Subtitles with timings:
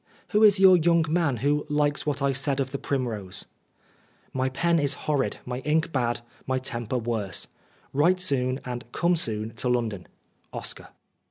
[0.31, 3.45] "Who is your young man who likes what I said of the primrose?"
[4.33, 7.47] My pen is horrid, my ink bad, my temper worse.
[7.93, 10.07] Write soon, and come soon to London."
[10.53, 10.89] OSCAR."